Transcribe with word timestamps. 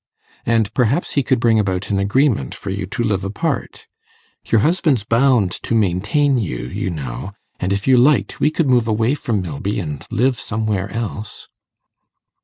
And 0.47 0.73
perhaps 0.73 1.11
he 1.11 1.21
could 1.21 1.39
bring 1.39 1.59
about 1.59 1.91
an 1.91 1.99
agreement 1.99 2.55
for 2.55 2.71
you 2.71 2.87
to 2.87 3.03
live 3.03 3.23
apart. 3.23 3.85
Your 4.45 4.61
husband's 4.61 5.03
bound 5.03 5.51
to 5.61 5.75
maintain 5.75 6.39
you, 6.39 6.65
you 6.65 6.89
know; 6.89 7.33
and, 7.59 7.71
if 7.71 7.87
you 7.87 7.99
liked, 7.99 8.39
we 8.39 8.49
could 8.49 8.67
move 8.67 8.87
away 8.87 9.13
from 9.13 9.43
Milby 9.43 9.79
and 9.79 10.03
live 10.09 10.39
somewhere 10.39 10.89
else. 10.89 11.49